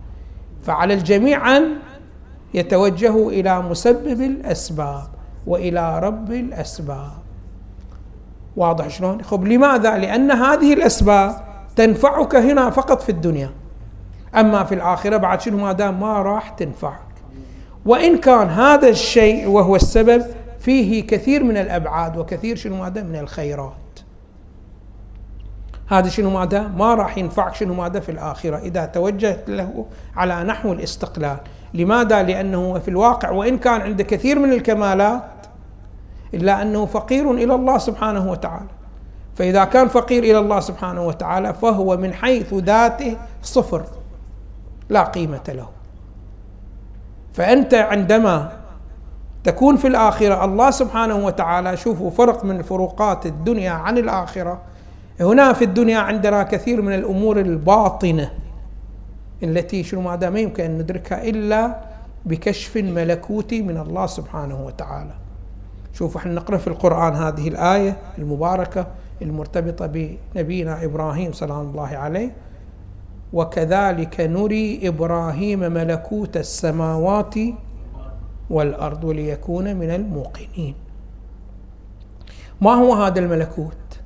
فعلى 0.62 0.94
الجميع 0.94 1.56
أن 1.56 1.64
يتوجهوا 2.54 3.30
إلى 3.30 3.62
مسبب 3.62 4.20
الأسباب 4.20 5.08
وإلى 5.46 6.00
رب 6.00 6.32
الأسباب. 6.32 7.25
واضح 8.56 8.88
شلون؟ 8.88 9.22
خب 9.22 9.44
لماذا؟ 9.44 9.98
لأن 9.98 10.30
هذه 10.30 10.72
الأسباب 10.72 11.36
تنفعك 11.76 12.36
هنا 12.36 12.70
فقط 12.70 13.02
في 13.02 13.08
الدنيا 13.08 13.50
أما 14.36 14.64
في 14.64 14.74
الآخرة 14.74 15.16
بعد 15.16 15.40
شنو 15.40 15.58
ما 15.58 15.72
دام 15.72 16.00
ما 16.00 16.22
راح 16.22 16.48
تنفعك 16.48 17.00
وإن 17.86 18.18
كان 18.18 18.48
هذا 18.48 18.88
الشيء 18.88 19.48
وهو 19.48 19.76
السبب 19.76 20.24
فيه 20.60 21.06
كثير 21.06 21.44
من 21.44 21.56
الأبعاد 21.56 22.16
وكثير 22.16 22.56
شنو 22.56 22.76
ما 22.76 22.88
من 22.88 23.16
الخيرات 23.16 23.72
هذا 25.88 26.08
شنو 26.08 26.30
ماذا؟ 26.30 26.68
ما 26.68 26.94
راح 26.94 27.18
ينفعك 27.18 27.54
شنو 27.54 27.74
ماذا 27.74 28.00
في 28.00 28.12
الآخرة 28.12 28.56
إذا 28.56 28.84
توجهت 28.86 29.48
له 29.48 29.86
على 30.16 30.44
نحو 30.44 30.72
الاستقلال 30.72 31.36
لماذا؟ 31.74 32.22
لأنه 32.22 32.78
في 32.78 32.88
الواقع 32.88 33.30
وإن 33.30 33.58
كان 33.58 33.80
عنده 33.80 34.04
كثير 34.04 34.38
من 34.38 34.52
الكمالات 34.52 35.22
إلا 36.34 36.62
أنه 36.62 36.86
فقير 36.86 37.30
إلى 37.30 37.54
الله 37.54 37.78
سبحانه 37.78 38.30
وتعالى. 38.30 38.68
فإذا 39.34 39.64
كان 39.64 39.88
فقير 39.88 40.22
إلى 40.22 40.38
الله 40.38 40.60
سبحانه 40.60 41.06
وتعالى 41.06 41.54
فهو 41.54 41.96
من 41.96 42.14
حيث 42.14 42.54
ذاته 42.54 43.16
صفر 43.42 43.84
لا 44.88 45.02
قيمة 45.02 45.44
له. 45.48 45.68
فأنت 47.32 47.74
عندما 47.74 48.52
تكون 49.44 49.76
في 49.76 49.86
الآخرة 49.88 50.44
الله 50.44 50.70
سبحانه 50.70 51.26
وتعالى 51.26 51.76
شوفوا 51.76 52.10
فرق 52.10 52.44
من 52.44 52.62
فروقات 52.62 53.26
الدنيا 53.26 53.70
عن 53.70 53.98
الآخرة. 53.98 54.60
هنا 55.20 55.52
في 55.52 55.64
الدنيا 55.64 55.98
عندنا 55.98 56.42
كثير 56.42 56.82
من 56.82 56.94
الأمور 56.94 57.40
الباطنة 57.40 58.30
التي 59.42 59.82
شنو 59.82 60.00
ما 60.00 60.40
يمكن 60.40 60.64
أن 60.64 60.78
ندركها 60.78 61.22
إلا 61.24 61.76
بكشف 62.24 62.76
ملكوتي 62.76 63.62
من 63.62 63.76
الله 63.76 64.06
سبحانه 64.06 64.66
وتعالى. 64.66 65.25
شوف 65.98 66.16
إحنا 66.16 66.34
نقرأ 66.34 66.56
في 66.56 66.66
القرآن 66.66 67.14
هذه 67.14 67.48
الآية 67.48 67.96
المباركة 68.18 68.86
المرتبطة 69.22 69.86
بنبينا 69.86 70.84
إبراهيم 70.84 71.32
سلام 71.32 71.60
الله 71.60 71.86
عليه 71.96 72.36
وكذلك 73.32 74.20
نري 74.20 74.88
إبراهيم 74.88 75.60
ملكوت 75.60 76.36
السماوات 76.36 77.34
والأرض 78.50 79.04
وليكون 79.04 79.76
من 79.76 79.90
الموقنين. 79.90 80.74
ما 82.60 82.74
هو 82.74 82.94
هذا 82.94 83.20
الملكوت؟ 83.20 84.00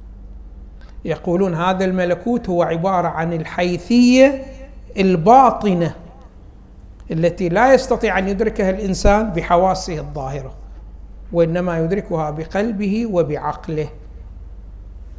يقولون 1.05 1.55
هذا 1.55 1.85
الملكوت 1.85 2.49
هو 2.49 2.63
عبارة 2.63 3.09
عن 3.09 3.33
الحيثية 3.33 4.45
الباطنة 4.99 5.95
التي 7.11 7.49
لا 7.49 7.75
يستطيع 7.75 8.19
أن 8.19 8.29
يدركها 8.29 8.71
الإنسان 8.71 9.31
بحواسه 9.31 9.99
الظاهرة 9.99 10.60
وإنما 11.33 11.79
يدركها 11.79 12.31
بقلبه 12.31 13.07
وبعقله. 13.07 13.89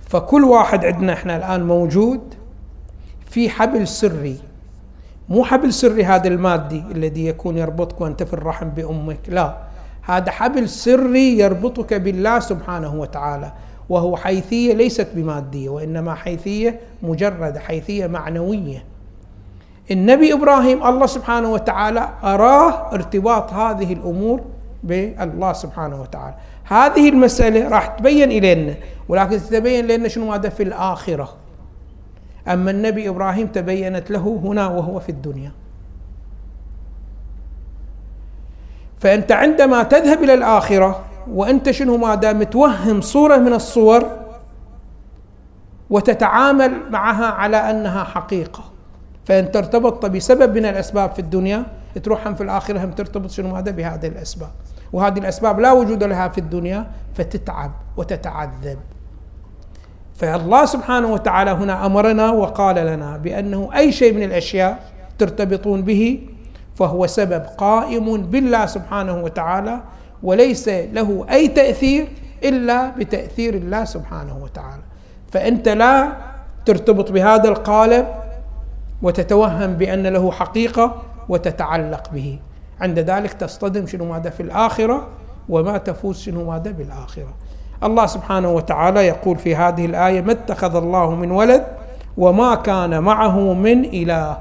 فكل 0.10 0.44
واحد 0.44 0.86
عندنا 0.86 1.13
إحنا 1.13 1.38
الآن 1.38 1.68
موجود 1.68 2.22
في 3.25 3.50
حبل 3.50 3.88
سري. 3.88 4.38
مو 5.30 5.44
حبل 5.44 5.74
سري 5.74 6.03
هذا 6.06 6.27
المادي 6.27 6.84
الذي 6.91 7.25
يكون 7.25 7.58
يربطك 7.58 8.01
وأنت 8.01 8.24
في 8.24 8.34
الرحم 8.34 8.70
بأمك 8.70 9.20
لا. 9.27 9.58
هذا 10.01 10.32
حبل 10.32 10.70
سري 10.70 11.39
يربطك 11.39 11.94
بالله 11.94 12.39
سبحانه 12.39 12.96
وتعالى 12.96 13.51
وهو 13.89 14.18
حيثية 14.18 14.74
ليست 14.74 15.08
بمادية 15.15 15.70
وإنما 15.70 16.15
حيثية 16.15 16.80
مجردة 17.03 17.60
حيثية 17.60 18.08
معنوية. 18.08 18.84
النبي 19.91 20.34
إبراهيم 20.34 20.88
الله 20.88 21.06
سبحانه 21.06 21.51
وتعالى 21.51 22.10
أراه 22.24 22.94
ارتباط 22.94 23.53
هذه 23.53 23.94
الأمور 23.94 24.41
بالله 24.83 25.53
سبحانه 25.53 26.01
وتعالى. 26.01 26.35
هذه 26.63 27.09
المسألة 27.09 27.67
راح 27.67 27.88
تبين 27.88 28.31
إلينا 28.31 28.75
ولكن 29.09 29.38
تتبين 29.38 29.88
لنا 29.88 30.07
شنو 30.07 30.29
ماذا 30.29 30.50
في 30.50 30.63
الآخرة. 30.63 31.35
أما 32.47 32.71
النبي 32.71 33.09
إبراهيم 33.09 33.47
تبينت 33.47 34.11
له 34.11 34.41
هنا 34.43 34.67
وهو 34.67 35.00
في 35.00 35.09
الدنيا. 35.09 35.51
فأنت 39.00 39.31
عندما 39.31 39.83
تذهب 39.83 40.23
إلى 40.23 40.33
الآخرة 40.33 41.03
وأنت 41.31 41.71
شنو 41.71 41.97
ما 41.97 42.15
دام 42.15 42.43
توهم 42.43 43.01
صورة 43.01 43.38
من 43.38 43.53
الصور 43.53 44.05
وتتعامل 45.89 46.71
معها 46.89 47.25
على 47.25 47.57
أنها 47.57 48.03
حقيقة. 48.03 48.63
فإن 49.25 49.45
ارتبطت 49.55 50.05
بسبب 50.05 50.57
من 50.57 50.65
الأسباب 50.65 51.11
في 51.11 51.19
الدنيا 51.19 51.65
تروح 52.00 52.27
هم 52.27 52.36
في 52.36 52.43
الآخرة 52.43 52.83
هم 52.83 52.91
ترتبط 52.91 53.29
شنو؟ 53.29 53.55
هذا 53.55 53.71
بهذه 53.71 54.07
الأسباب. 54.07 54.50
وهذه 54.93 55.19
الأسباب 55.19 55.60
لا 55.60 55.71
وجود 55.71 56.03
لها 56.03 56.27
في 56.27 56.38
الدنيا 56.38 56.88
فتتعب 57.13 57.71
وتتعذب. 57.98 58.79
فالله 60.15 60.65
سبحانه 60.65 61.13
وتعالى 61.13 61.51
هنا 61.51 61.86
أمرنا 61.86 62.31
وقال 62.31 62.75
لنا 62.75 63.17
بأنه 63.17 63.69
أي 63.75 63.91
شيء 63.91 64.13
من 64.13 64.24
الأشياء 64.24 64.83
ترتبطون 65.17 65.81
به 65.81 66.27
فهو 66.75 67.07
سبب 67.07 67.43
قائم 67.57 68.21
بالله 68.21 68.65
سبحانه 68.65 69.24
وتعالى 69.24 69.79
وليس 70.24 70.67
له 70.69 71.25
أي 71.31 71.48
تأثير 71.48 72.07
إلا 72.43 72.89
بتأثير 72.89 73.53
الله 73.53 73.86
سبحانه 73.86 74.38
وتعالى. 74.43 74.83
فأنت 75.31 75.69
لا 75.69 76.12
ترتبط 76.65 77.12
بهذا 77.12 77.50
القالب 77.50 78.07
وتتوهم 79.01 79.74
بأن 79.74 80.07
له 80.07 80.31
حقيقة 80.31 81.01
وتتعلق 81.31 82.09
به. 82.13 82.39
عند 82.81 83.00
ذلك 83.00 83.33
تصطدم 83.33 83.88
شنو 83.88 84.05
ماذا 84.05 84.29
في 84.29 84.43
الآخرة 84.43 85.07
وما 85.50 85.77
تفوز 85.77 86.19
شنو 86.19 86.51
ماذا 86.51 86.71
بالآخرة. 86.71 87.33
الله 87.83 88.05
سبحانه 88.05 88.51
وتعالى 88.51 89.07
يقول 89.07 89.38
في 89.38 89.55
هذه 89.55 89.85
الآية 89.85 90.21
ما 90.21 90.31
اتخذ 90.31 90.75
الله 90.75 91.15
من 91.15 91.31
ولد 91.31 91.63
وما 92.17 92.55
كان 92.55 93.03
معه 93.03 93.53
من 93.53 93.85
إله. 93.85 94.38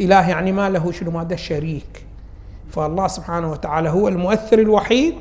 إله 0.00 0.28
يعني 0.30 0.52
ما 0.52 0.70
له 0.70 0.92
شنو 0.92 1.10
ماذا 1.10 1.36
شريك. 1.36 2.06
فالله 2.70 3.06
سبحانه 3.06 3.50
وتعالى 3.50 3.88
هو 3.88 4.08
المؤثر 4.08 4.58
الوحيد 4.58 5.14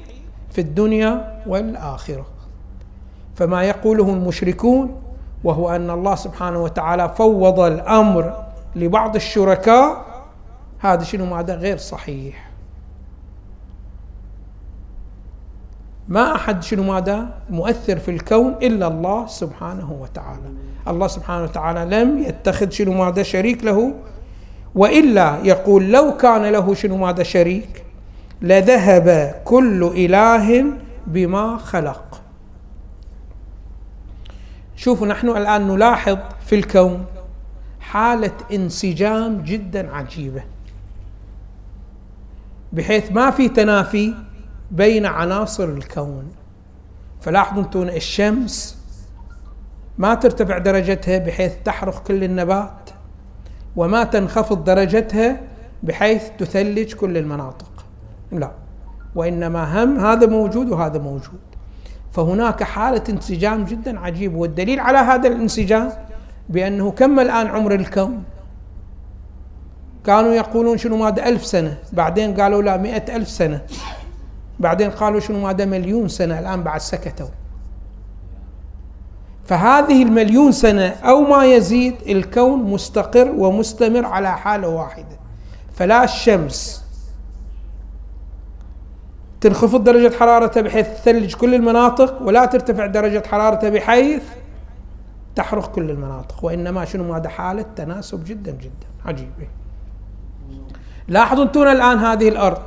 في 0.52 0.62
الدنيا 0.62 1.42
والآخرة. 1.48 2.26
فما 3.36 3.64
يقوله 3.64 4.10
المشركون 4.10 4.96
وهو 5.44 5.70
أن 5.76 5.90
الله 5.90 6.16
سبحانه 6.16 6.64
وتعالى 6.64 7.10
فوض 7.10 7.60
الأمر 7.60 8.44
لبعض 8.76 9.16
الشركاء 9.16 10.06
هذا 10.80 11.04
شنو؟ 11.04 11.26
ماذا 11.26 11.56
غير 11.56 11.78
صحيح. 11.78 12.50
ما 16.08 16.36
أحد 16.36 16.64
شنو 16.64 16.84
ماذا 16.84 17.30
مؤثر 17.50 18.00
في 18.00 18.12
الكون 18.12 18.56
إلا 18.62 18.88
الله 18.88 19.28
سبحانه 19.28 19.92
وتعالى. 20.02 20.50
الله 20.88 21.08
سبحانه 21.08 21.44
وتعالى 21.44 21.98
لم 21.98 22.18
يتخذ 22.18 22.70
شنو 22.70 22.94
ماذا 22.94 23.24
شريك 23.24 23.64
له 23.64 23.94
وإلا 24.76 25.38
يقول 25.44 25.92
لو 25.92 26.18
كان 26.18 26.46
له 26.46 26.74
شنو 26.74 26.98
ماذا 26.98 27.24
شريك 27.24 27.84
لذهب 28.42 29.36
كل 29.46 29.92
إله 29.96 30.66
بما 31.08 31.58
خلق. 31.58 32.22
شوفوا 34.76 35.08
نحن 35.08 35.30
الآن 35.30 35.68
نلاحظ 35.68 36.18
في 36.46 36.56
الكون 36.56 37.06
حالة 37.84 38.32
انسجام 38.52 39.42
جدا 39.42 39.96
عجيبة. 39.96 40.44
بحيث 42.74 43.12
ما 43.12 43.32
في 43.32 43.50
تنافي 43.50 44.14
بين 44.72 45.06
عناصر 45.06 45.64
الكون. 45.64 46.32
فلاحظوا 47.22 47.64
أنتم 47.64 47.82
الشمس 47.82 48.78
ما 49.98 50.14
ترتفع 50.16 50.58
درجتها 50.58 51.18
بحيث 51.18 51.54
تحرق 51.66 52.04
كل 52.04 52.24
النبات 52.24 52.90
وما 53.76 54.04
تنخفض 54.04 54.64
درجتها 54.64 55.42
بحيث 55.84 56.24
تثلج 56.38 56.94
كل 56.94 57.18
المناطق. 57.18 57.86
لا 58.32 58.52
وإنما 59.16 59.84
هم 59.84 60.00
هذا 60.00 60.28
موجود 60.28 60.70
وهذا 60.70 61.00
موجود. 61.00 61.40
فهناك 62.12 62.64
حالة 62.64 63.04
انسجام 63.10 63.64
جدا 63.64 64.00
عجيب 64.00 64.36
والدليل 64.36 64.80
على 64.80 64.98
هذا 64.98 65.28
الانسجام 65.28 65.92
بأنه 66.50 66.92
كم 66.92 67.20
الآن 67.20 67.48
عمر 67.48 67.76
الكون؟ 67.76 68.24
كانوا 70.06 70.34
يقولون 70.34 70.78
شنو 70.78 70.98
ماذا 70.98 71.26
ألف 71.26 71.46
سنة. 71.46 71.78
بعدين 71.94 72.42
قالوا 72.42 72.62
لا 72.62 72.78
مئة 72.78 73.16
ألف 73.16 73.30
سنة. 73.30 73.62
بعدين 74.60 74.92
قالوا 74.92 75.20
شنو 75.20 75.40
ماذا 75.40 75.66
مليون 75.66 76.08
سنة. 76.08 76.40
الآن 76.40 76.64
بعد 76.64 76.80
سكتوا. 76.80 77.28
فهذه 79.46 80.04
المليون 80.04 80.52
سنة 80.52 80.88
أو 80.88 81.22
ما 81.22 81.46
يزيد 81.46 81.96
الكون 82.08 82.64
مستقر 82.64 83.32
ومستمر 83.38 84.06
على 84.06 84.38
حالة 84.38 84.68
واحدة. 84.68 85.18
فلا 85.74 86.04
الشمس 86.04 86.84
تنخفض 89.42 89.84
درجة 89.84 90.16
حرارتها 90.16 90.62
بحيث 90.62 90.88
تثلج 90.88 91.36
كل 91.36 91.56
المناطق 91.56 92.22
ولا 92.22 92.46
ترتفع 92.46 92.86
درجة 92.86 93.24
حرارتها 93.28 93.70
بحيث 93.70 94.24
تحرق 95.36 95.72
كل 95.72 95.90
المناطق 95.90 96.46
وإنما 96.46 96.86
شنو 96.86 97.14
هذا 97.14 97.30
حالة 97.30 97.66
تناسب 97.76 98.24
جدا 98.24 98.52
جدا. 98.52 98.88
عجيبة 99.06 99.48
لاحظوا 101.08 101.44
أنتم 101.44 101.62
الآن 101.62 101.98
هذه 101.98 102.30
الأرض. 102.30 102.62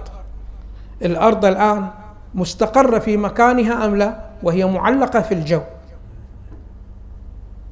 الأرض 1.02 1.44
الآن 1.44 1.88
مستقرة 2.34 2.98
في 2.98 3.16
مكانها 3.16 3.86
أم 3.86 3.96
لا؟ 3.96 4.20
وهي 4.42 4.66
معلقة 4.66 5.20
في 5.20 5.34
الجو. 5.34 5.60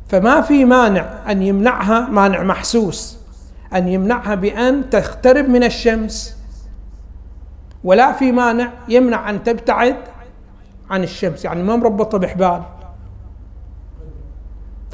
فما 0.09 0.41
في 0.41 0.65
مانع 0.65 1.31
أن 1.31 1.43
يمنعها 1.43 2.09
مانع 2.09 2.43
محسوس 2.43 3.19
أن 3.75 3.89
يمنعها 3.89 4.35
بأن 4.35 4.91
تقترب 4.91 5.49
من 5.49 5.65
الشمس. 5.65 6.37
ولا 7.85 8.13
في 8.13 8.33
مانع 8.33 8.73
يمنع 8.89 9.31
أن 9.31 9.45
تبتعد 9.45 9.97
عن 10.91 11.03
الشمس. 11.03 11.45
يعني 11.45 11.63
ما 11.63 11.77
مربطة 11.77 12.19
بحبال. 12.19 12.63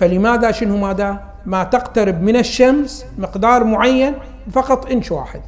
فلماذا 0.00 0.50
شنو 0.50 0.76
ماذا؟ 0.76 1.20
ما 1.46 1.64
تقترب 1.64 2.22
من 2.22 2.36
الشمس 2.36 3.06
مقدار 3.18 3.64
معين 3.64 4.14
فقط 4.52 4.90
إنش 4.90 5.12
واحد 5.12 5.42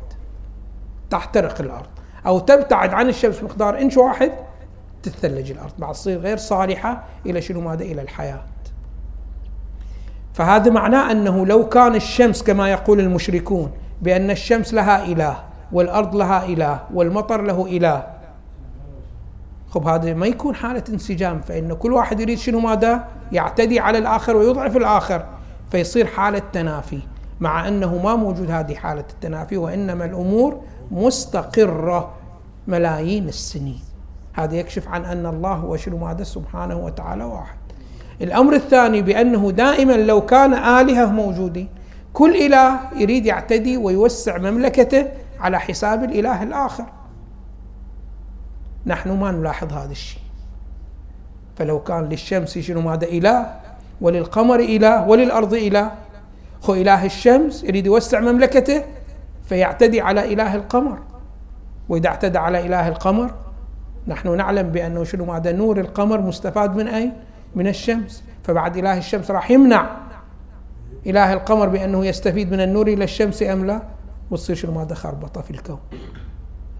تحترق 1.10 1.60
الأرض. 1.60 1.86
أو 2.26 2.38
تبتعد 2.38 2.94
عن 2.94 3.08
الشمس 3.08 3.42
مقدار 3.42 3.78
إنش 3.78 3.96
واحد 3.96 4.32
تتثلج 5.02 5.50
الأرض. 5.50 5.72
بعد 5.78 5.92
تصير 5.92 6.18
غير 6.18 6.36
صالحة 6.36 7.04
إلى 7.26 7.42
شنو 7.42 7.60
ماذا؟ 7.60 7.84
إلى 7.84 8.02
الحياة. 8.02 8.42
فهذا 10.34 10.70
معناه 10.70 11.10
أنه 11.10 11.46
لو 11.46 11.68
كان 11.68 11.94
الشمس 11.94 12.42
كما 12.42 12.70
يقول 12.70 13.00
المشركون 13.00 13.70
بأن 14.02 14.30
الشمس 14.30 14.74
لها 14.74 15.04
إله 15.04 15.36
والأرض 15.72 16.16
لها 16.16 16.44
إله 16.44 16.80
والمطر 16.94 17.42
له 17.42 17.66
إله 17.66 18.06
خب 19.74 19.88
هذا 19.88 20.14
ما 20.14 20.26
يكون 20.26 20.54
حالة 20.54 20.84
انسجام 20.88 21.40
فإن 21.40 21.72
كل 21.74 21.92
واحد 21.92 22.20
يريد 22.20 22.38
شنو 22.38 22.60
ماذا؟ 22.60 23.04
يعتدي 23.32 23.80
على 23.80 23.98
الآخر 23.98 24.36
ويضعف 24.36 24.76
الآخر 24.76 25.26
فيصير 25.70 26.06
حالة 26.06 26.42
تنافي 26.52 26.98
مع 27.40 27.68
أنه 27.68 28.02
ما 28.02 28.16
موجود 28.16 28.50
هذه 28.50 28.74
حالة 28.74 29.04
التنافي 29.10 29.56
وإنما 29.56 30.04
الأمور 30.04 30.60
مستقرة 30.90 32.14
ملايين 32.66 33.28
السنين. 33.28 33.80
هذا 34.32 34.54
يكشف 34.54 34.88
عن 34.88 35.04
أن 35.04 35.26
الله 35.26 35.52
هو 35.52 35.76
شنو 35.76 35.98
ماذا؟ 35.98 36.24
سبحانه 36.24 36.76
وتعالى 36.76 37.24
واحد. 37.24 37.56
الأمر 38.20 38.54
الثاني 38.54 39.02
بأنه 39.02 39.50
دائما 39.50 39.92
لو 39.92 40.26
كان 40.26 40.54
آلهة 40.54 41.06
موجودين 41.06 41.68
كل 42.12 42.36
إله 42.36 42.80
يريد 42.96 43.26
يعتدي 43.26 43.76
ويوسع 43.76 44.38
مملكته 44.38 45.08
على 45.40 45.60
حساب 45.60 46.04
الإله 46.04 46.42
الآخر. 46.42 46.84
نحن 48.86 49.10
ما 49.10 49.30
نلاحظ 49.30 49.72
هذا 49.72 49.90
الشيء. 49.90 50.22
فلو 51.56 51.80
كان 51.80 52.04
للشمس 52.04 52.58
شنو 52.58 52.80
ماذا 52.80 53.06
إله 53.06 53.46
وللقمر 54.00 54.60
إله 54.60 55.08
وللأرض 55.08 55.54
إله. 55.54 55.92
هو 56.64 56.74
إله 56.74 57.06
الشمس 57.06 57.64
يريد 57.64 57.86
يوسع 57.86 58.20
مملكته 58.20 58.84
فيعتدي 59.44 60.00
على 60.00 60.32
إله 60.32 60.54
القمر. 60.54 60.98
وإذا 61.88 62.08
اعتدى 62.08 62.38
على 62.38 62.66
إله 62.66 62.88
القمر 62.88 63.34
نحن 64.06 64.36
نعلم 64.36 64.68
بأنه 64.68 65.04
شنو 65.04 65.24
ماذا 65.24 65.52
نور 65.52 65.80
القمر 65.80 66.20
مستفاد 66.20 66.76
من 66.76 66.88
أي 66.88 67.12
من 67.54 67.68
الشمس. 67.68 68.24
فبعد 68.44 68.76
إله 68.76 68.98
الشمس 68.98 69.30
راح 69.30 69.50
يمنع 69.50 69.90
إله 71.06 71.32
القمر 71.32 71.68
بأنه 71.68 72.06
يستفيد 72.06 72.52
من 72.52 72.60
النور 72.60 72.86
إلى 72.86 73.04
الشمس 73.04 73.42
أم 73.42 73.66
لا؟ 73.66 73.82
وتصير 74.30 74.56
شنو 74.56 74.72
ماذا 74.72 74.94
خربطة 74.94 75.40
في 75.40 75.50
الكون. 75.50 75.78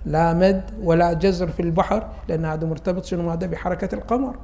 لا 0.06 0.34
مد 0.34 0.62
ولا 0.82 1.12
جزر 1.12 1.48
في 1.48 1.62
البحر 1.62 2.06
لأن 2.28 2.44
هذا 2.44 2.66
مرتبط 2.66 3.04
شنو؟ 3.04 3.22
ماذا 3.22 3.46
بحركة 3.46 3.94
القمر 3.94 4.34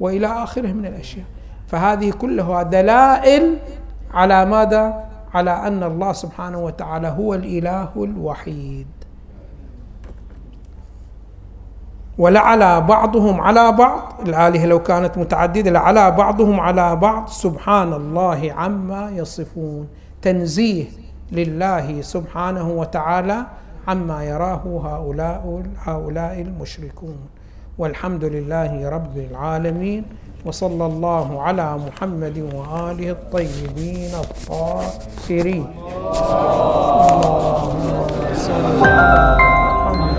وإلى 0.00 0.26
آخره 0.26 0.72
من 0.72 0.86
الأشياء. 0.86 1.26
فهذه 1.66 2.10
كلها 2.10 2.62
دلائل 2.62 3.58
على 4.14 4.44
ماذا؟ 4.44 5.04
على 5.34 5.50
أن 5.50 5.82
الله 5.82 6.12
سبحانه 6.12 6.58
وتعالى 6.58 7.08
هو 7.08 7.34
الإله 7.34 7.88
الوحيد. 7.96 8.86
ولعلى 12.18 12.80
بعضهم 12.80 13.40
على 13.40 13.72
بعض 13.72 14.12
الآلهة 14.28 14.66
لو 14.66 14.82
كانت 14.82 15.18
متعددة 15.18 15.70
لعلى 15.70 16.10
بعضهم 16.10 16.60
على 16.60 16.96
بعض 16.96 17.28
سبحان 17.28 17.92
الله 17.92 18.52
عما 18.52 19.10
يصفون. 19.10 19.88
تنزيه 20.22 20.86
لله 21.32 22.00
سبحانه 22.00 22.70
وتعالى 22.70 23.46
عما 23.88 24.24
يراه 24.24 24.64
هؤلاء 24.88 25.62
هؤلاء 25.86 26.40
المشركون. 26.40 27.18
والحمد 27.78 28.24
لله 28.24 28.88
رب 28.88 29.16
العالمين 29.30 30.02
وصلى 30.46 30.86
الله 30.86 31.42
على 31.42 31.68
محمد 31.86 32.38
وآله 32.54 33.10
الطيبين 33.10 34.12
الطاهرين. 34.24 35.66
اللهم 37.12 37.84
صل 38.34 38.66
على 38.82 39.36
محمد 39.40 40.16